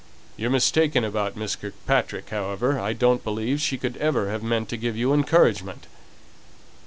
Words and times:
You're 0.35 0.49
mistaken 0.49 1.03
about 1.03 1.35
Miss 1.35 1.55
Kirkpatrick, 1.55 2.31
however. 2.31 2.79
I 2.79 2.91
don't 2.93 3.23
believe 3.23 3.61
she 3.61 3.77
could 3.77 3.97
ever 3.97 4.31
have 4.31 4.41
meant 4.41 4.67
to 4.69 4.75
give 4.77 4.97
you 4.97 5.13
encouragement!" 5.13 5.85